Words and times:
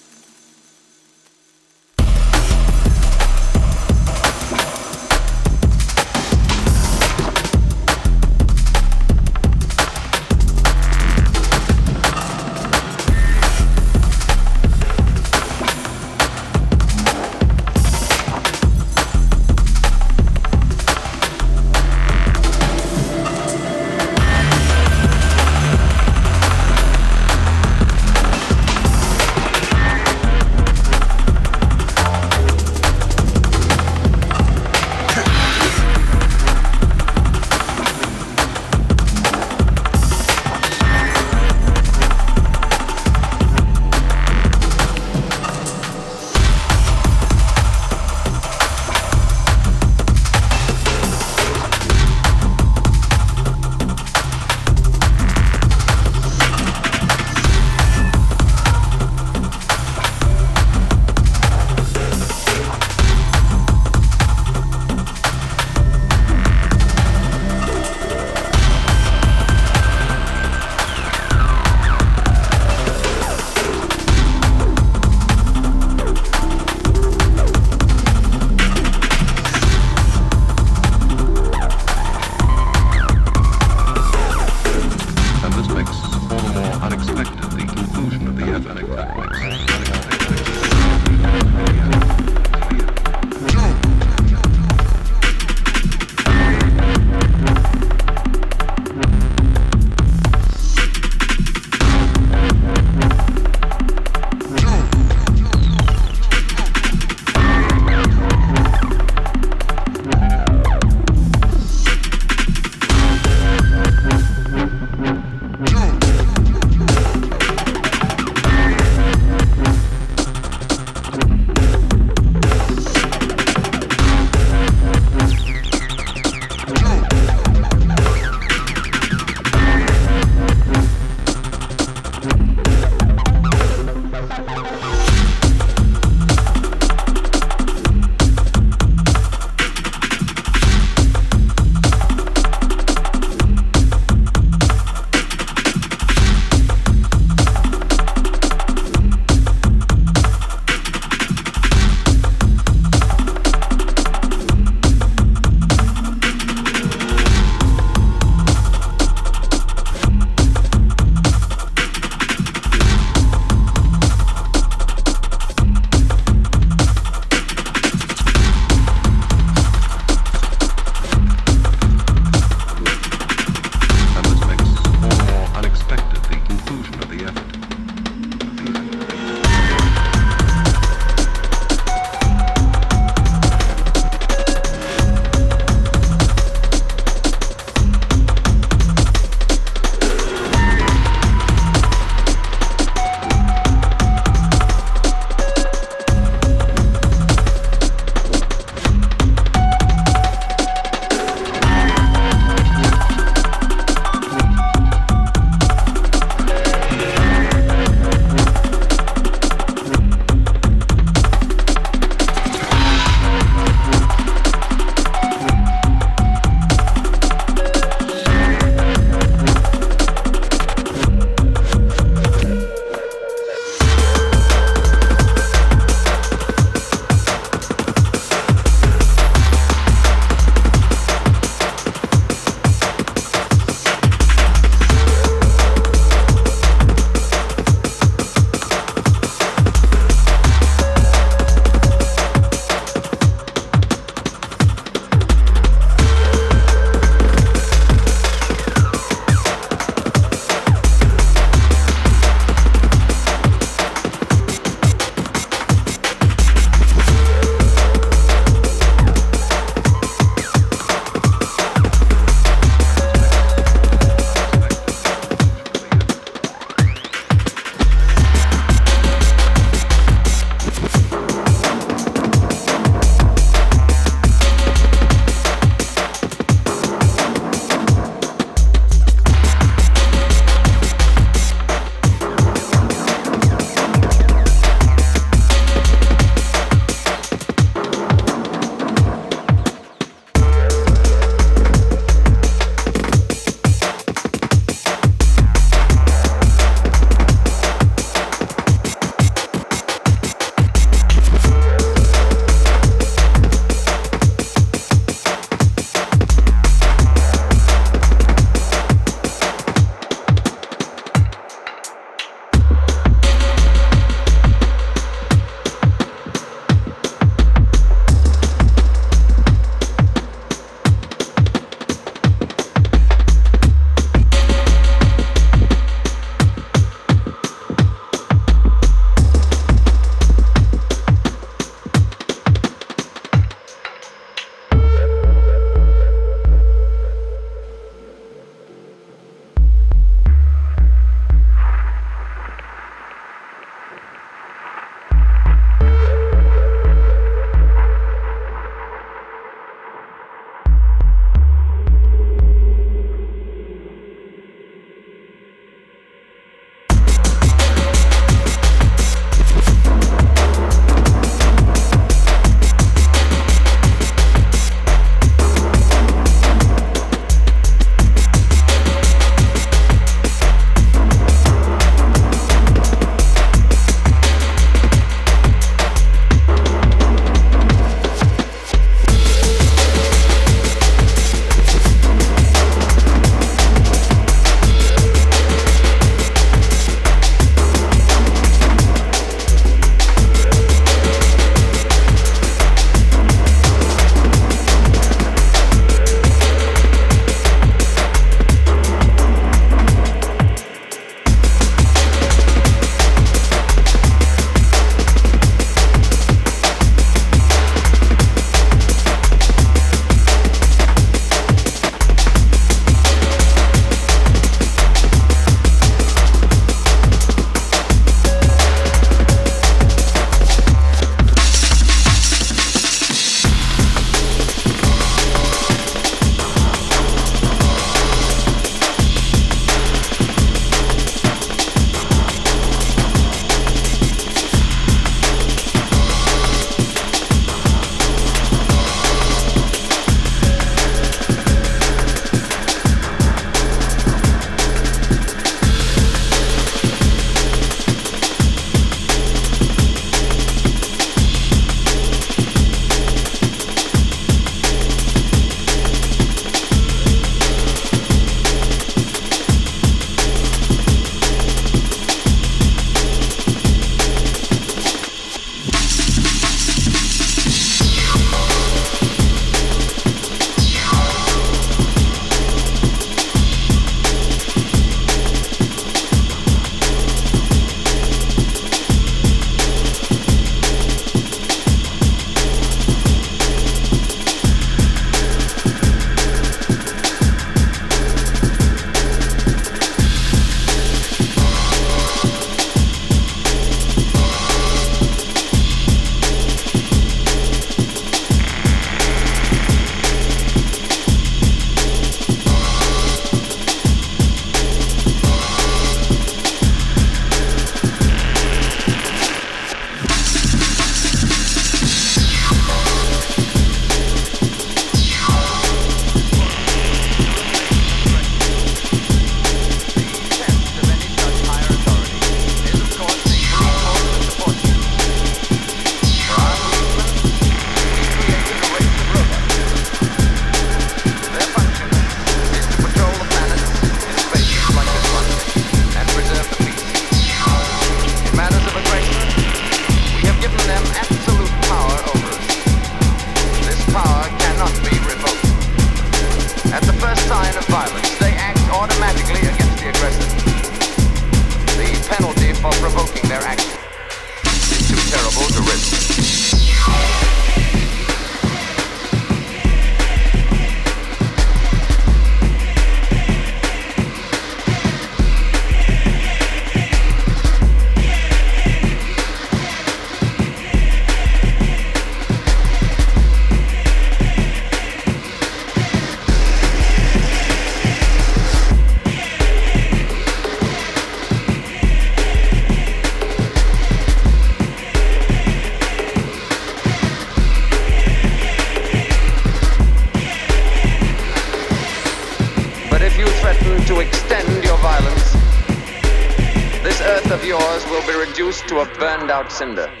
cylinder. 599.61 600.00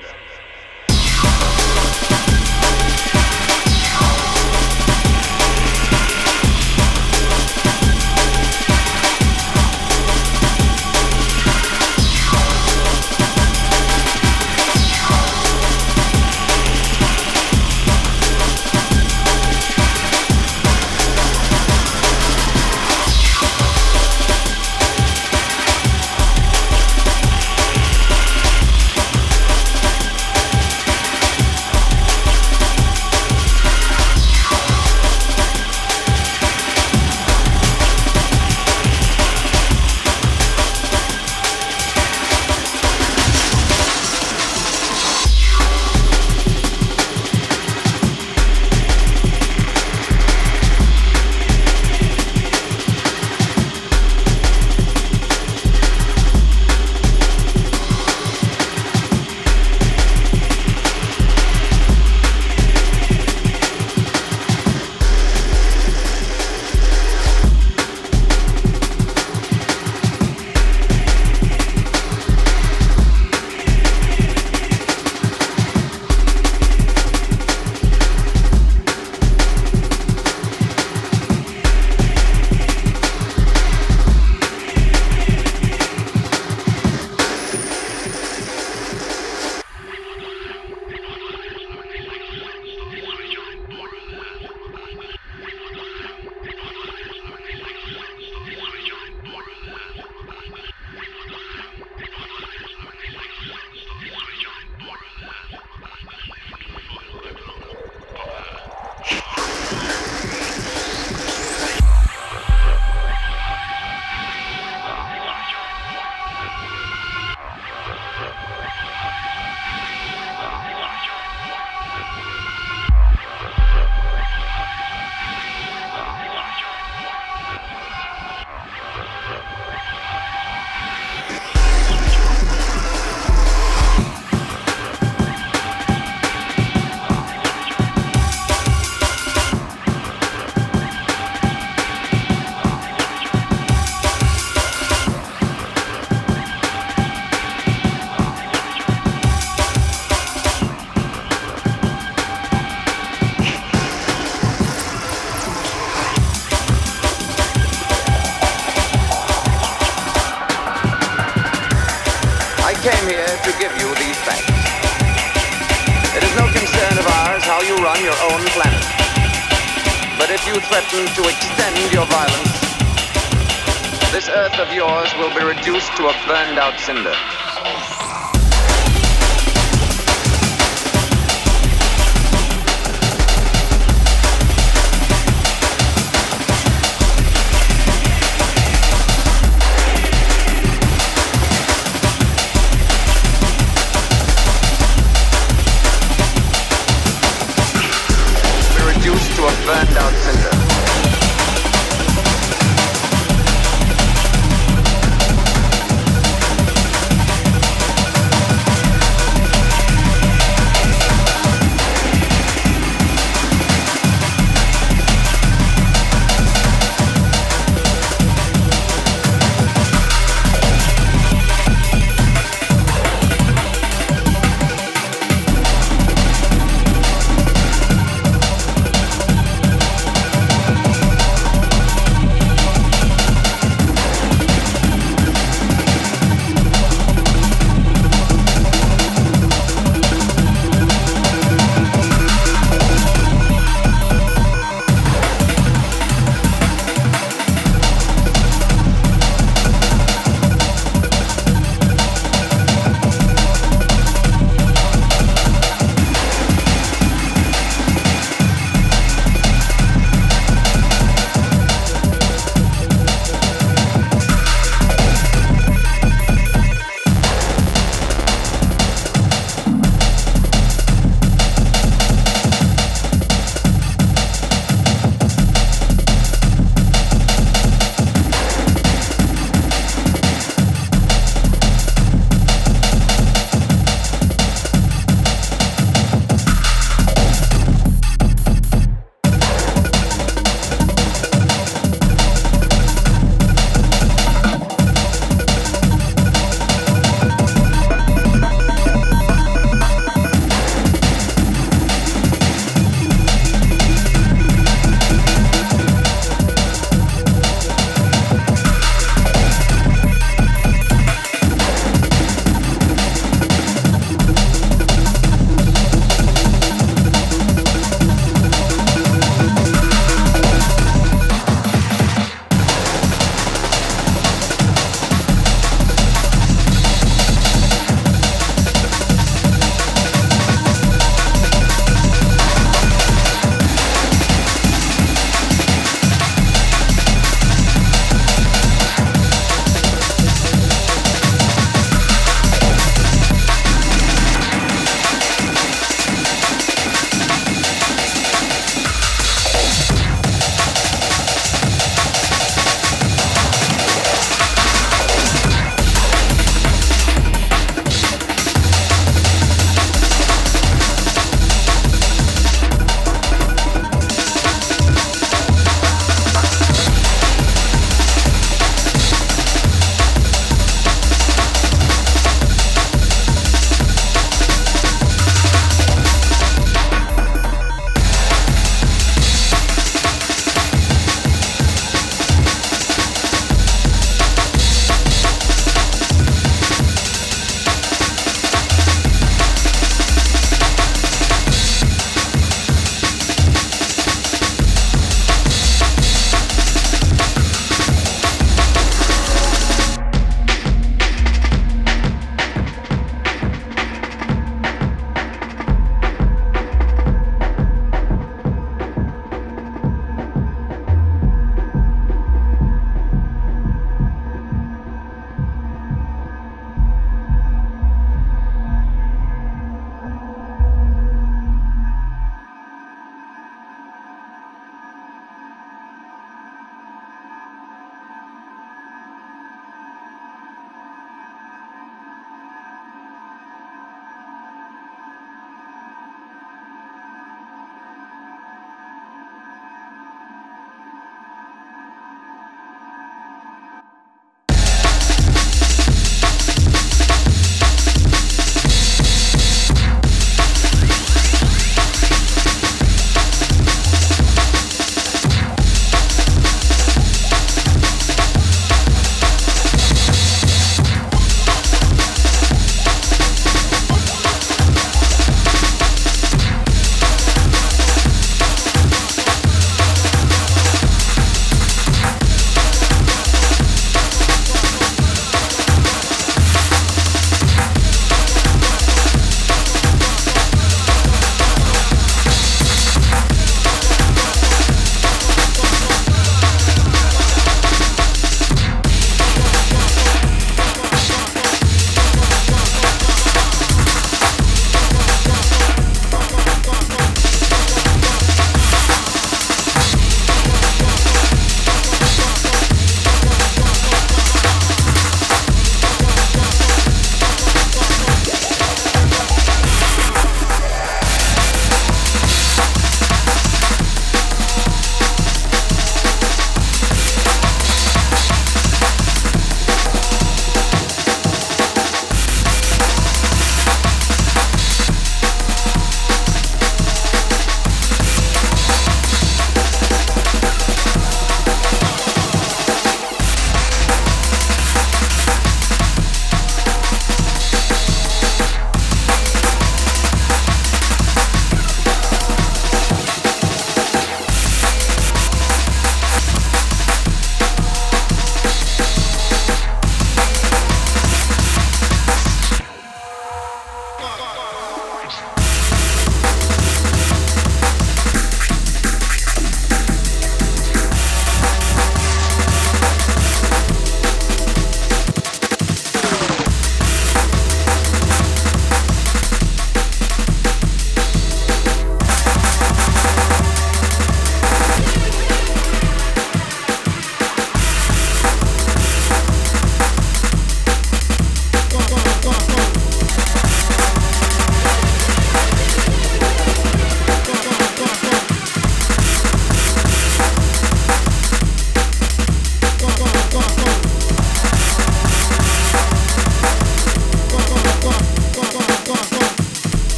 Burned 176.25 176.57
out 176.57 176.79
cinder. 176.79 177.19